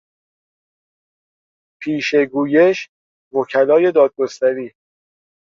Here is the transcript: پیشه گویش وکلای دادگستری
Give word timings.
پیشه 1.81 2.25
گویش 2.25 2.89
وکلای 3.33 3.91
دادگستری 3.91 4.73